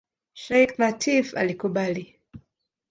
Sheikh 0.43 0.71
Lateef 0.79 1.27
alikubali. 1.41 2.05